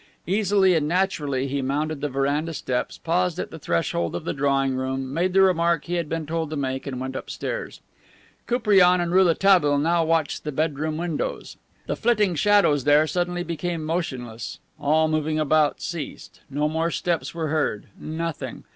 Easily 0.25 0.73
and 0.73 0.87
naturally 0.87 1.47
he 1.47 1.61
mounted 1.61 2.01
the 2.01 2.09
veranda 2.09 2.55
steps, 2.55 2.97
paused 2.97 3.37
at 3.37 3.51
the 3.51 3.59
threshold 3.59 4.15
of 4.15 4.25
the 4.25 4.33
drawing 4.33 4.75
room, 4.75 5.13
made 5.13 5.31
the 5.31 5.43
remark 5.43 5.85
he 5.85 5.93
had 5.93 6.09
been 6.09 6.25
told 6.25 6.49
to 6.49 6.55
make, 6.55 6.87
and 6.87 6.99
went 6.99 7.15
upstairs. 7.15 7.81
Koupriane 8.47 8.99
and 8.99 9.11
Rouletabille 9.11 9.77
now 9.77 10.03
watched 10.03 10.43
the 10.43 10.51
bedroom 10.51 10.97
windows. 10.97 11.55
The 11.85 11.95
flitting 11.95 12.33
shadows 12.33 12.83
there 12.83 13.05
suddenly 13.05 13.43
became 13.43 13.83
motionless. 13.85 14.57
All 14.79 15.07
moving 15.07 15.39
about 15.39 15.81
ceased; 15.81 16.41
no 16.49 16.67
more 16.67 16.89
steps 16.89 17.35
were 17.35 17.49
heard, 17.49 17.85
nothing. 17.95 18.63